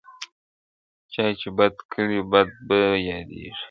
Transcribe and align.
•چاچي 1.13 1.49
بد 1.57 1.75
کړي 1.91 2.19
بد 2.31 2.49
به 2.67 2.79
یادیږي- 3.07 3.49